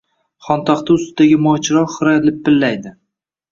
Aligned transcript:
Xontaxta 0.45 0.95
ustidagi 1.01 1.37
moychiroq 1.45 1.89
xira 1.99 2.17
lipillaydi. 2.27 2.97